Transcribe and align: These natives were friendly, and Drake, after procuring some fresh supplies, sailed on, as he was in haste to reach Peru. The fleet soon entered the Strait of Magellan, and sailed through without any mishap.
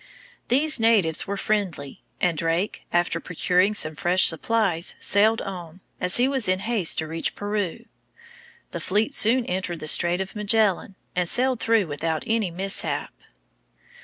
These 0.47 0.79
natives 0.79 1.27
were 1.27 1.37
friendly, 1.37 2.01
and 2.19 2.35
Drake, 2.35 2.85
after 2.91 3.19
procuring 3.19 3.75
some 3.75 3.93
fresh 3.93 4.25
supplies, 4.25 4.95
sailed 4.99 5.43
on, 5.43 5.81
as 5.99 6.17
he 6.17 6.27
was 6.27 6.47
in 6.49 6.57
haste 6.57 6.97
to 6.97 7.07
reach 7.07 7.35
Peru. 7.35 7.85
The 8.71 8.79
fleet 8.79 9.13
soon 9.13 9.45
entered 9.45 9.79
the 9.79 9.87
Strait 9.87 10.19
of 10.19 10.35
Magellan, 10.35 10.95
and 11.15 11.29
sailed 11.29 11.59
through 11.59 11.85
without 11.85 12.23
any 12.25 12.49
mishap. 12.49 13.13